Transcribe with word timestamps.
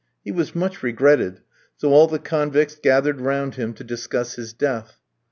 He 0.25 0.31
was 0.31 0.55
much 0.55 0.81
regretted, 0.81 1.41
so 1.77 1.93
all 1.93 2.07
the 2.07 2.17
convicts 2.17 2.73
gathered 2.73 3.21
round 3.21 3.53
him 3.53 3.75
to 3.75 3.83
discuss 3.83 4.33
his 4.33 4.51
death. 4.51 4.99